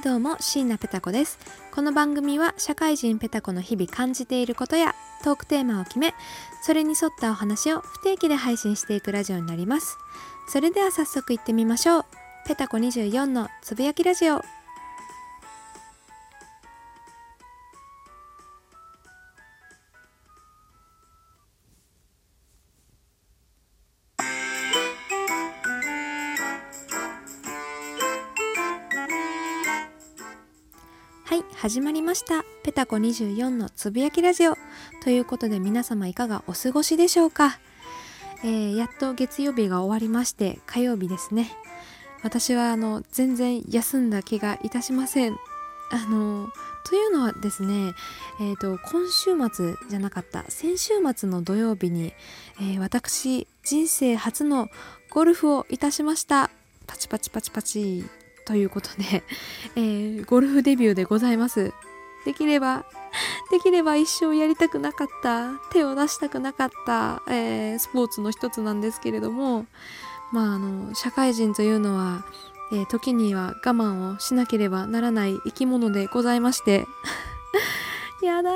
[0.00, 1.38] いどうも椎名ペタ子です。
[1.72, 6.14] この番組は社会人ペタ子の日々感じていることやトークテーマを決め
[6.62, 9.98] それに沿ったお話を不定期で配信していくラジオになります。
[10.48, 12.04] それでは早速行ってみましょう。
[12.46, 14.40] ペタコ24のつぶやきラジオ。
[31.60, 32.42] 始まりました。
[32.62, 34.56] ペタコ24のつぶやきラジオ。
[35.02, 37.58] ということで皆様いかがお過ごしでしょうか、
[38.42, 41.52] えー、やっと月曜日が終わりまして火曜日ですね。
[42.22, 45.36] 私はあの全然休んだ気がいたしません。
[45.90, 46.48] あの
[46.86, 47.92] というのはですね、
[48.40, 50.44] えーと、今週末じゃなかった。
[50.48, 52.14] 先週末の土曜日に、
[52.58, 54.70] えー、私人生初の
[55.10, 56.48] ゴルフをいたしました。
[56.86, 58.19] パチパチパチパチ。
[58.44, 59.22] ということで、
[59.76, 61.72] えー、ゴルフデビューでございます。
[62.24, 62.84] できれば、
[63.50, 69.66] できれば一生やりたくなかった、手を出したくなかった、えー、スポーツの一つなんですけれども、
[70.32, 72.24] まあ、あの、社会人というのは、
[72.72, 76.86] えー、時には我慢をしなければならない生き物でございまして、
[78.22, 78.54] やだー。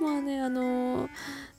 [0.00, 1.10] まあね、あのー、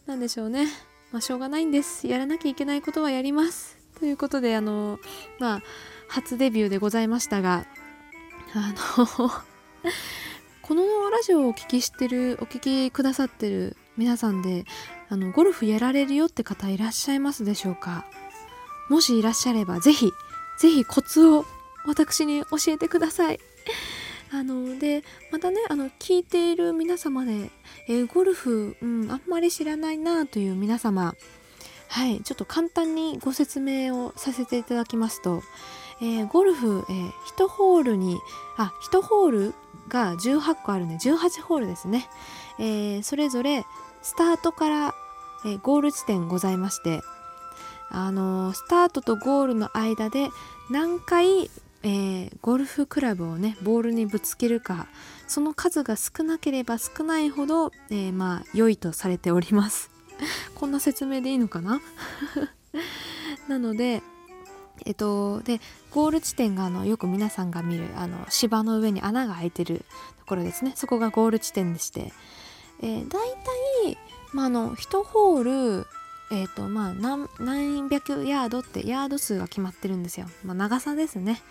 [0.05, 0.67] なんでしょうね。
[1.11, 2.07] まあ、しょうがないんです。
[2.07, 3.76] やらなきゃいけないことはやります。
[3.99, 4.99] ということで、あの、
[5.39, 5.63] まあ、
[6.07, 7.65] 初デビューでございましたが
[8.53, 9.29] あの
[10.61, 14.65] このラジオをお聞きしてるお聞きくださってる皆さんで
[15.09, 18.05] あのゴルフやられるよって方いらっしゃいますでしょうか？
[18.89, 20.11] もしいらっしゃればぜひ
[20.59, 21.45] ぜひコツを
[21.85, 23.39] 私に教えてください。
[24.29, 27.49] あのでまたねあの聞いている皆様で、
[27.87, 31.15] えー、ゴルフ、うん、あんまり知らないなという皆様
[31.97, 35.41] はいちょっと簡単にご説明をさせていただきますと
[35.99, 38.19] えー、ゴルフ、えー、1ホールに
[38.55, 39.53] あ1ホール
[39.87, 42.07] が18個あるんで18ホールですね、
[42.59, 43.65] えー、それぞれ
[44.03, 44.95] スタートから、
[45.43, 47.01] えー、ゴール地点ございまして
[47.89, 50.29] あのー、スタートとゴールの間で
[50.69, 51.49] 何回、
[51.81, 54.85] え、ゴルフクラブをねボールにぶつけるか
[55.27, 59.96] その数が少なければ少ないほど、え、まあ良いとされております。
[60.55, 61.81] こんな説明でいいのかな？
[63.47, 64.01] なので
[64.85, 65.59] えっと、で
[65.91, 69.83] ゴール地点があのよく皆さんが見るあの芝の上に穴が開いてる
[70.19, 70.73] ところですね。
[70.75, 72.13] そこがゴール地点でして、
[72.81, 73.27] えー、大
[73.83, 73.97] 体、
[74.33, 75.87] まあ、の1ホール
[76.29, 81.41] えーとまあ何、百ヤードってヤード数が決まってるんですよ、まあ、長さですね。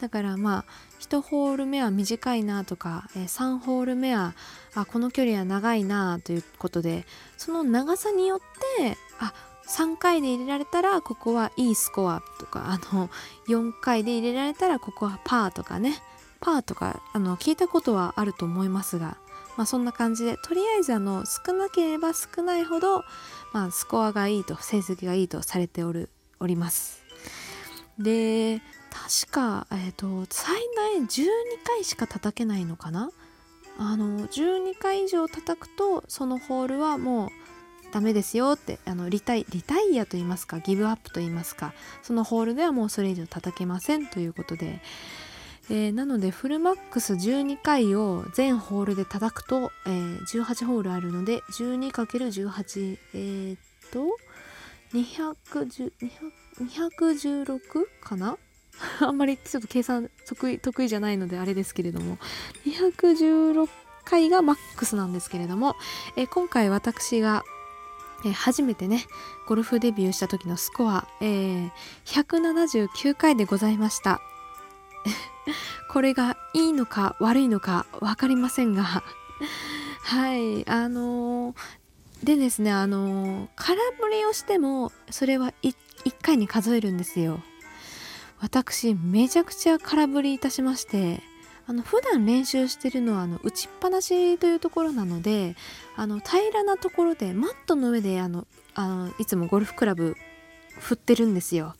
[0.00, 0.64] だからまあ
[1.00, 4.34] 1ホール目は短いなとか、え、3ホール目は
[4.74, 8.40] あこの距離は長いなということでその長さによっ
[8.78, 9.32] てあ
[9.68, 13.10] 3回で入れられたらここはいいスコアとかあの
[13.48, 16.00] 4回で入れられたらここはパーとかね
[16.40, 19.18] パーとかあの聞いたことはあると思いますが、
[19.56, 23.04] まあ、そんな感じでとりあえずあの少なければ少ないほど、
[23.52, 26.08] まあ、スコアがいいと成績がいいとされておる
[26.40, 27.07] おります。
[27.98, 28.60] で
[28.90, 31.26] 確か、えーと、最大12
[31.64, 33.10] 回しか叩けないのかな？
[33.78, 37.30] あの12回以上叩くとそのホールはもう
[37.92, 41.72] ダメですよってあのリタイリタイアと言いますかギブアップと言いますか
[42.02, 44.80] そのホールではもうそれ以上叩けませんということで、
[45.70, 53.58] えー、なのでフルマックス12回を全ホールで叩くと、えー、18ホールあるので 12×18 えー、っ
[53.92, 54.04] と
[54.92, 55.36] 200
[56.60, 58.36] 216かな？
[59.00, 62.18] あんまりちょっと計算得意得意じゃないのであれですけれども。
[62.66, 63.68] 216
[64.04, 65.76] 回がマックスなんですけれども、
[66.16, 67.44] え、今回私が
[68.24, 69.06] え、初めてね
[69.46, 71.70] ゴルフデビューした時のスコア、えー、
[72.04, 74.20] 179回でございました。
[75.90, 78.84] これがいいのか悪いのか分かりませんが。
[80.02, 81.56] はいあのー、
[82.22, 85.74] でですねあの、空振りをしてもそれは 1,
[86.04, 87.40] 1回に数えるんですよ
[88.40, 91.20] 私めちゃくちゃ空振りいたしまして
[91.66, 95.54] あの普段練習してるのはあの打ちっぱなしというところなので
[95.96, 100.16] あの平らなところでマットの上であのあのいつもゴルフクラブ
[100.78, 101.74] 振ってるんですよ。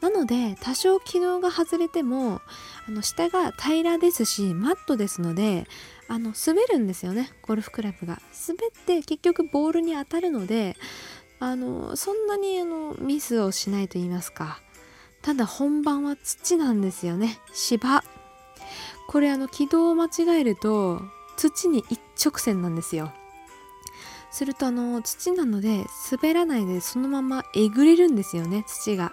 [0.00, 2.40] なので多少軌道が外れても
[2.86, 5.66] あの下が平らですしマットですので
[6.08, 8.20] あの滑るんですよねゴルフクラブが。
[8.48, 10.76] 滑って結局ボールに当たるので
[11.40, 14.60] あのそんなにあのミスをしないと言いますか。
[15.22, 18.04] ただ本番は土なんですよね芝。
[19.08, 21.02] これあの軌道を間違えると
[21.36, 23.12] 土に一直線なんですよ。
[24.30, 29.12] するとあの土なので滑らないでそのままえぐれるんですよね土が。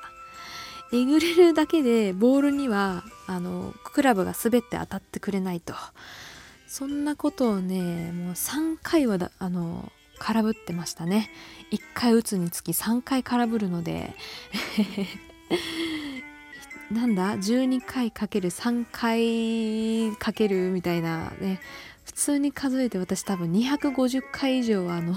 [0.91, 5.73] えぐれるだけでボールにはあのクラブが滑って当たってくれないと。
[6.73, 11.29] そんなことをねもう3回はあの空振ってましたね。
[11.69, 14.15] 1回打つにつき3回空振るので。
[16.89, 21.61] なんだ？12回かける3回かけるみたいなね。
[22.05, 25.15] 普通に数えて私多分250回以上あの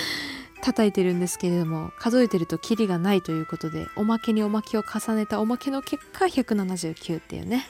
[0.60, 7.66] 叩いてるんですけれども数えてるとキリがないということでおまけにおまけを重ねたおまけの結果179っていうね。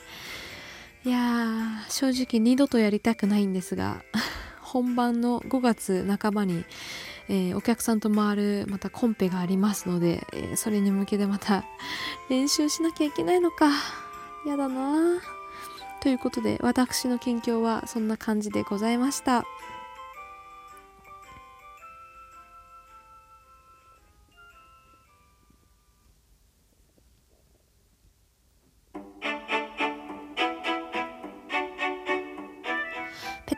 [1.07, 4.03] いやー正直二度とやりたくないんですが
[4.59, 6.65] 本番の5月半ばに、
[7.29, 11.63] えー、お客さんと回るまたコンペがありますので、えー、それに向けてまた
[12.29, 13.69] 練習しなきゃいけないのか
[14.45, 15.21] やだな
[16.01, 19.45] ということで私の近況はそんな感じでございました。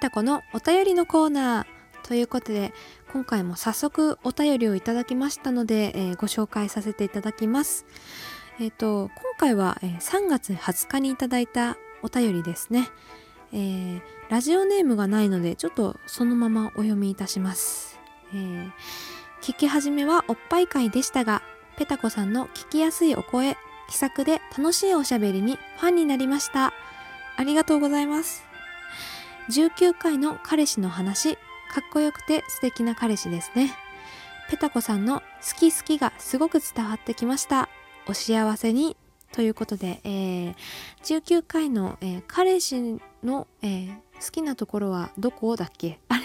[0.10, 2.74] ペタコのお便りのコーナーということで
[3.14, 7.86] 今回も早速お便りをいただきましたので、えー、ご紹介させていただきます。
[8.60, 12.90] えっ、ー、と今回は、えー、3月20日にいただいたお便りですね、
[13.54, 18.00] えー、ラジオネームがないのでちょっとそのままお読みいたします。
[18.34, 18.72] えー、
[19.44, 21.44] 聞き始めはおっぱい会でしたが
[21.78, 23.58] ペタコさんの聞きやすいお声
[23.88, 26.74] 気さくで楽しいおしゃべりにファンになりました
[27.38, 28.49] ありがとうございます
[29.50, 31.36] 19回の彼氏の話。
[31.36, 33.76] かっこよくて素敵な彼氏ですね。
[34.50, 37.68] ペタコさんの好き好きがすごく伝わってきました。
[38.08, 38.96] お幸せに。
[39.32, 40.56] ということで、えー、
[41.04, 46.00] 19回の、えー、彼氏の、えー、好きなところはどこだっけ？
[46.10, 46.22] あれ？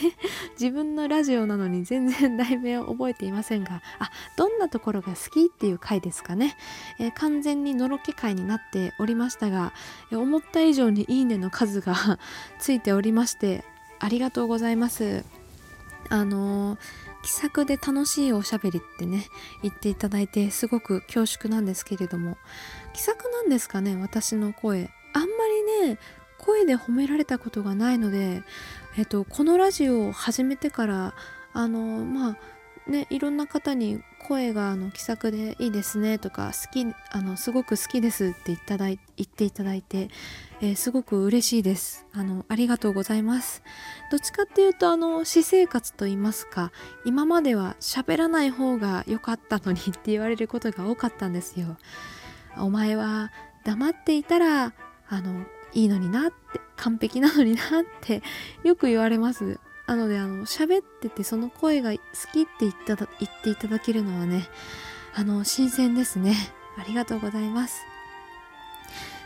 [0.61, 3.83] 自分のラジオなのに 全然題名を覚えていませんが。
[3.99, 6.57] あどんなところが好きっていう回ですかね、
[6.99, 9.73] えー、完全にのろけ回になっておりましたが、
[10.13, 11.95] 思った以上にいいねの数が
[12.59, 13.65] ついておりまして
[14.01, 15.25] ありがとうございます。
[16.11, 16.79] あのー
[17.25, 19.27] 気さくで楽しいおしゃべりってね
[19.63, 22.37] 言っていただいてすごく恐縮なんですけれども。
[22.93, 23.97] 気さくなんですかね？
[23.97, 24.91] 私の声。
[25.15, 25.27] あんま
[25.81, 25.99] りね
[26.45, 28.43] 声で褒められたことがないので、
[28.99, 31.15] えっと、このラジオを始めてから
[31.55, 40.11] あのまあねいろんな方に声があの気さくでいいですねとか好きあのすごく好きですって言っただい言っていただいて、
[40.61, 42.07] えー、すごく嬉しいです。
[42.13, 43.63] あのありがとうございます。
[44.11, 46.73] どっちかっていうとあの私生活と言いますか
[47.07, 51.79] 今までは喋らない方が良かったのに って言われることが多かったんですよ。
[52.59, 53.33] お前は
[53.65, 54.75] 黙っていたら
[55.09, 58.23] あのいいのになって完璧なのになって
[58.63, 59.59] よく言われます。
[59.87, 61.99] なのであの喋っててその声が好
[62.33, 64.49] きって言った言っていただけるのはね
[65.15, 66.35] あの新鮮ですね。
[66.79, 67.83] ありがとうございます。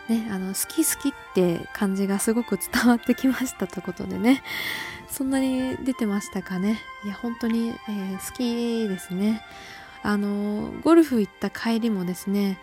[0.08, 4.42] ねあの好き好きって感じがすごく伝わってきましたということでね。
[5.10, 6.80] そんなに出てましたかね。
[7.04, 9.42] いや本当に、えー、好きですね。
[10.02, 12.58] あのゴルフ行った帰りもですね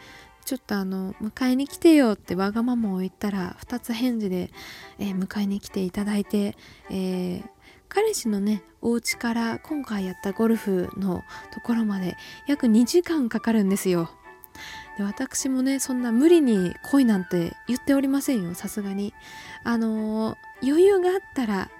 [0.45, 4.51] ちょっとあの迎えに来てよってわがままを言ったら2つ返事で、
[4.99, 6.55] えー、迎えに来ていただいて、
[6.89, 7.43] えー、
[7.89, 12.15] 彼氏のねお家から今回やったゴルフのところまで
[12.47, 14.11] 約2時間かかるんですよ。
[14.97, 19.13] で私もねそんな無理に恋なんて言っておりませんよさすがに。
[19.63, 21.71] あの余裕があったら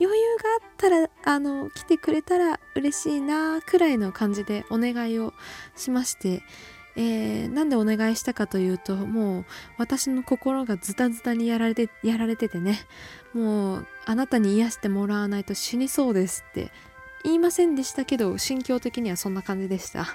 [0.00, 5.32] 余裕があったらあの来てくれたら嬉しいなくらいの感じでお願いを
[5.76, 6.42] しまして
[6.96, 9.44] えー、なんでお願いしたかというともう
[9.78, 12.78] 私の心がズタズタにやられてやられててね。
[13.34, 16.70] もうあなたに癒してもらわないと死にそうですって
[17.24, 20.06] 言いませんでしたけど心境的にはそんな感じでした、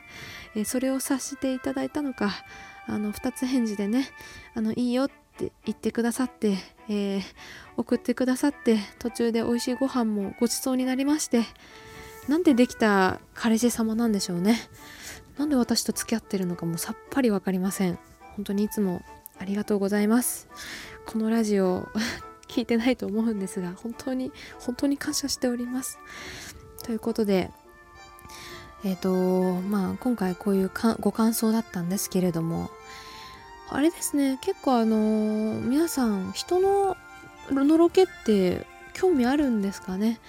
[0.56, 2.32] えー、それを察していただいたのか
[2.88, 4.10] あの2つ返事でね
[4.56, 6.58] あのいいよって言ってくださって、
[6.88, 7.22] えー、
[7.78, 11.44] 送ってくださって途中で美味しいご飯もごちそうになりまして
[12.28, 14.56] なんでできた彼氏様なんでしょうね。
[15.40, 17.98] なんで私と付き合ってるのかもさっぱり分かりません。
[18.36, 19.02] 本当にいつも
[19.40, 20.50] ありがとうございます。
[21.06, 21.88] このラジオ
[22.50, 25.98] 聞いてないと思うんですが本当に本当に感謝しております。
[26.84, 27.52] ということで
[28.84, 32.70] えっ、ー、とまあ今回こういうご感想だったんですけれども
[33.70, 36.98] あれですね結構あのー、皆さん人の
[37.50, 40.20] のろけって興味あるんですかね？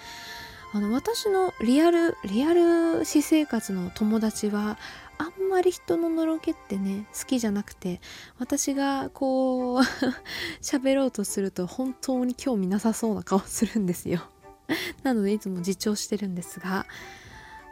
[0.73, 4.77] あの私のリアルリアル私生活の友達は
[5.17, 7.99] あんまり人ののろけってね好きじゃなくて
[8.39, 9.79] 私がこう
[10.63, 14.21] 喋ろうとすると本当に興味なさそうな顔するんですよ。
[15.03, 16.85] なのでいつも自重してるんですが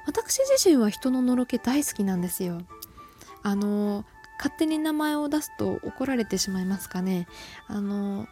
[0.06, 2.62] 私自身は人ののろけ大好きなんですよ。
[3.44, 4.03] あの
[4.38, 7.27] 勝手に名前を出すと怒られてしまいますかね。
[7.68, 8.27] あの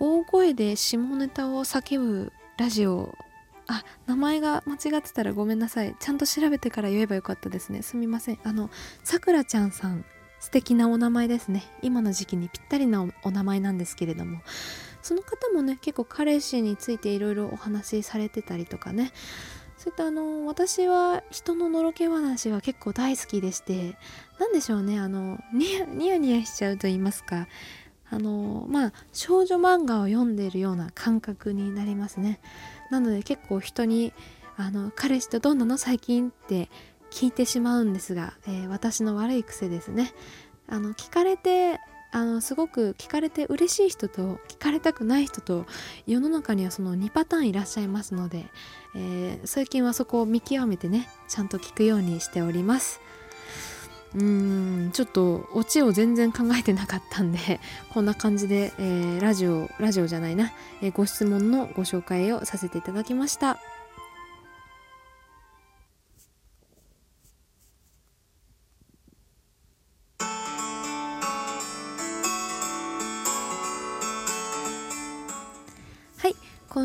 [0.00, 3.16] 大声で下ネタを叫ぶラジオ
[3.70, 5.94] あ名前が間違ってたらごめんなさい。
[6.00, 7.82] ちゃんと調べてから言えばよかったですね。
[7.82, 8.38] すみません。
[8.42, 8.68] あの
[9.04, 10.04] さくらちゃんさん
[10.40, 11.64] 素敵なお名前ですね。
[11.80, 14.40] 今の時期にぴったりなお名前なんですけれども。
[15.02, 19.12] その方もね結構彼氏についていろいろお話しされてたりとかね。
[19.78, 23.96] そういったあの私は人ののろけ話は結構大好きでして。
[24.40, 24.98] 何でしょうね。
[24.98, 27.46] あのニヤニヤニヤしちゃうと言いますか。
[28.10, 32.40] あのまあ少女漫画を読んでいるような感覚になりますね。
[32.90, 34.12] なので結構人に
[34.56, 36.68] あの彼氏とどんなの最近って
[37.10, 40.12] 聞いてしまうんですが、えー、私の悪い癖ですね。
[40.68, 41.80] あの聞かれて
[42.12, 45.64] あのすごく聞かれて嬉しい人と聞かれたくない人と
[46.06, 48.46] 世の中にはその2パターンいらっしゃいますので、
[48.96, 53.00] えー、最近はそこを見極めてねちゃんと聞くようにしております。
[54.14, 57.60] うーんちょっとオチを全然考えてなかったんで
[57.92, 60.52] こんな感じで、えー、ラジオラジオじゃないな、
[60.82, 63.58] えー、ご質問のご紹介をさせていただきました。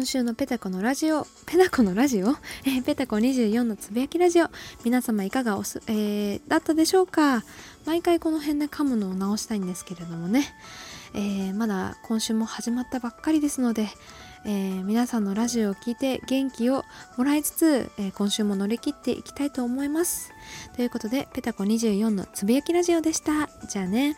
[0.05, 2.29] 今週のペタコのラジオ、ペタコのラジオ、
[2.63, 4.51] えー、ペタコ24のつぶやきラジオ、
[4.83, 7.43] 皆様いかがおす、えー、だったでしょうか？
[7.87, 10.45] 毎回この辺で噛むのを直したいんですけれどもね、
[11.15, 13.89] えー、まだ今週も始まったばっかりですので、
[14.45, 16.85] えー、皆さんのラジオを聴いて元気を
[17.17, 20.31] もらいつつ、えー、今週も乗り切っていきたいと思います。
[20.75, 23.49] ということで、ペタコ24のつぶやきラジオでした。
[23.67, 24.15] じゃあね。